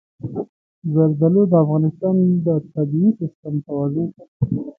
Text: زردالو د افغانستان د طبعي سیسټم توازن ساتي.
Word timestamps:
زردالو 0.93 1.43
د 1.51 1.53
افغانستان 1.63 2.15
د 2.45 2.47
طبعي 2.73 3.09
سیسټم 3.19 3.55
توازن 3.65 4.07
ساتي. 4.15 4.55